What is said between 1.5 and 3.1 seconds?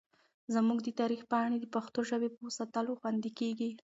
د پښتو ژبې په ساتلو